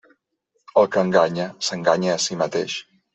[0.83, 2.79] El que enganya, s'enganya a si mateix.